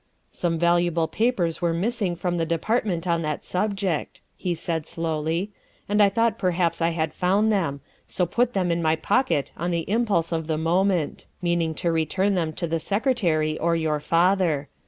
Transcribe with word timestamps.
''"Some 0.43 0.57
valuable 0.57 1.07
papers 1.07 1.61
were 1.61 1.75
missing 1.75 2.15
from 2.15 2.37
the 2.37 2.45
De 2.47 2.57
partment 2.57 3.05
on 3.05 3.21
that 3.21 3.43
subject," 3.43 4.19
he 4.35 4.55
said 4.55 4.87
slowly," 4.87 5.51
and 5.87 6.01
I 6.01 6.09
thought 6.09 6.39
perhaps 6.39 6.81
I 6.81 6.89
had 6.89 7.13
found 7.13 7.51
them, 7.51 7.81
so 8.07 8.25
put 8.25 8.53
them 8.53 8.71
in 8.71 8.81
my 8.81 8.95
pocket 8.95 9.51
on 9.55 9.69
the 9.69 9.87
impulse 9.87 10.31
of 10.31 10.47
the 10.47 10.57
moment, 10.57 11.27
meaning 11.39 11.75
to 11.75 11.91
return 11.91 12.33
them 12.33 12.51
to 12.53 12.65
the 12.65 12.79
Secretary 12.79 13.59
or 13.59 13.75
your 13.75 13.99
father. 13.99 14.69